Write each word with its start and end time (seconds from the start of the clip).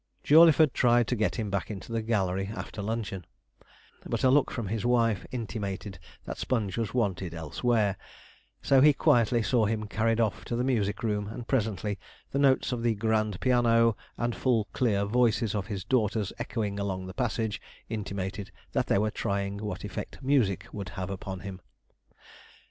Jawleyford 0.23 0.73
tried 0.73 1.05
to 1.09 1.15
get 1.15 1.35
him 1.35 1.51
back 1.51 1.67
to 1.67 1.91
the 1.91 2.01
gallery 2.01 2.47
after 2.51 2.81
luncheon, 2.81 3.23
but 4.03 4.23
a 4.23 4.31
look 4.31 4.49
from 4.49 4.69
his 4.69 4.83
wife 4.83 5.27
intimated 5.31 5.99
that 6.25 6.39
Sponge 6.39 6.75
was 6.75 6.91
wanted 6.95 7.35
elsewhere, 7.35 7.97
so 8.63 8.81
he 8.81 8.93
quietly 8.93 9.43
saw 9.43 9.67
him 9.67 9.85
carried 9.87 10.19
off 10.19 10.43
to 10.45 10.55
the 10.55 10.63
music 10.63 11.03
room; 11.03 11.27
and 11.27 11.47
presently 11.47 11.99
the 12.31 12.39
notes 12.39 12.71
of 12.71 12.81
the 12.81 12.95
'grand 12.95 13.39
piano,' 13.41 13.95
and 14.17 14.35
full 14.35 14.65
clear 14.73 15.05
voices 15.05 15.53
of 15.53 15.67
his 15.67 15.83
daughters, 15.83 16.33
echoing 16.39 16.79
along 16.79 17.05
the 17.05 17.13
passage, 17.13 17.61
intimated 17.87 18.49
that 18.71 18.87
they 18.87 18.97
were 18.97 19.11
trying 19.11 19.57
what 19.59 19.83
effect 19.83 20.17
music 20.23 20.65
would 20.73 20.89
have 20.97 21.11
upon 21.11 21.41
him. 21.41 21.61